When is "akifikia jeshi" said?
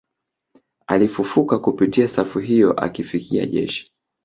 2.79-3.91